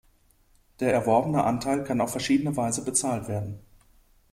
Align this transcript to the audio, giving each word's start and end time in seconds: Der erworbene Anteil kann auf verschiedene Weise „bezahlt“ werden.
Der 0.79 0.91
erworbene 0.91 1.43
Anteil 1.43 1.83
kann 1.83 2.01
auf 2.01 2.09
verschiedene 2.09 2.57
Weise 2.57 2.83
„bezahlt“ 2.83 3.27
werden. 3.27 3.59